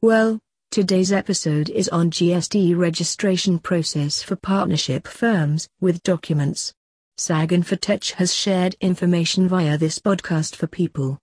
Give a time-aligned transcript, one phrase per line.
[0.00, 0.38] Well,
[0.70, 6.72] today's episode is on GST registration process for partnership firms with documents.
[7.16, 11.18] SAG Infotech has shared information via this podcast for people.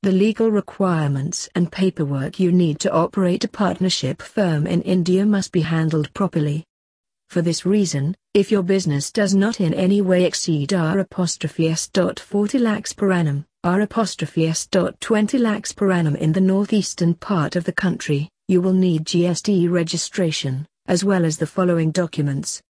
[0.00, 5.52] The legal requirements and paperwork you need to operate a partnership firm in India must
[5.52, 6.64] be handled properly.
[7.32, 11.88] For this reason, if your business does not in any way exceed R apostrophe S.
[11.88, 14.68] 40 lakhs per annum, R apostrophe S.
[14.70, 19.70] 20 lakhs per annum in the northeastern part of the country, you will need GST
[19.70, 22.60] registration, as well as the following documents.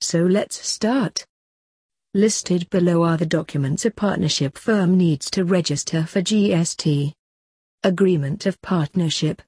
[0.00, 1.24] So let's start.
[2.12, 7.12] Listed below are the documents a partnership firm needs to register for GST.
[7.84, 9.42] Agreement of Partnership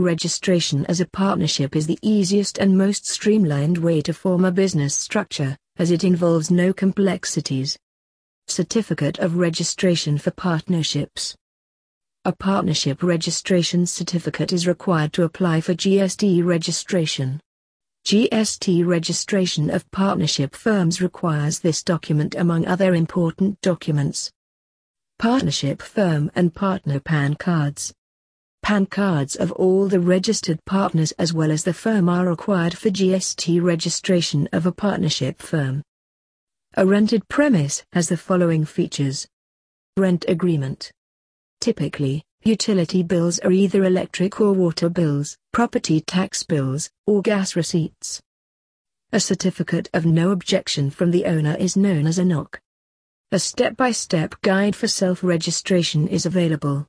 [0.00, 4.96] Registration as a partnership is the easiest and most streamlined way to form a business
[4.96, 7.78] structure, as it involves no complexities.
[8.48, 11.36] Certificate of Registration for Partnerships
[12.24, 17.40] A partnership registration certificate is required to apply for GST registration.
[18.04, 24.32] GST registration of partnership firms requires this document among other important documents.
[25.20, 27.94] Partnership firm and partner PAN cards.
[28.64, 32.88] PAN cards of all the registered partners as well as the firm are required for
[32.88, 35.82] GST registration of a partnership firm.
[36.78, 39.28] A rented premise has the following features.
[39.98, 40.90] Rent agreement.
[41.60, 48.22] Typically, utility bills are either electric or water bills, property tax bills, or gas receipts.
[49.12, 52.58] A certificate of no objection from the owner is known as a NOC.
[53.30, 56.86] A step-by-step guide for self-registration is available.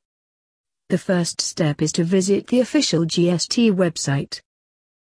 [0.88, 4.40] The first step is to visit the official GST website.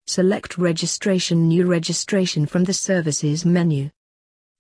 [0.06, 3.90] Select Registration New Registration from the Services menu.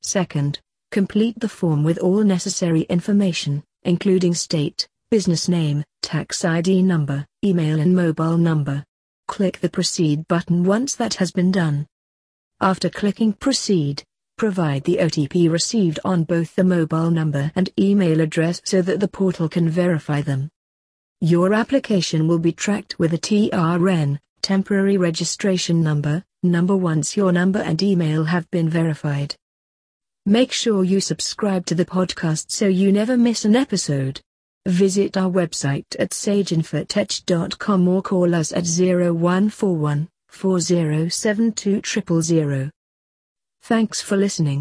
[0.02, 0.58] Second,
[0.90, 7.78] complete the form with all necessary information, including state, business name, tax ID number, email
[7.78, 8.84] and mobile number.
[9.28, 11.86] Click the Proceed button once that has been done.
[12.60, 14.02] After clicking Proceed,
[14.36, 19.06] provide the OTP received on both the mobile number and email address so that the
[19.06, 20.50] portal can verify them.
[21.24, 27.60] Your application will be tracked with a TRN, temporary registration number, number once your number
[27.60, 29.36] and email have been verified.
[30.26, 34.20] Make sure you subscribe to the podcast so you never miss an episode.
[34.66, 42.70] Visit our website at saginfotech.com or call us at 0141 4072
[43.62, 44.60] Thanks for listening.